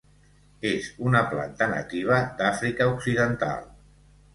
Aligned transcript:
És 0.69 0.87
una 1.09 1.21
planta 1.35 1.69
nativa 1.75 2.21
d'Àfrica 2.43 2.93
Occidental. 2.97 3.67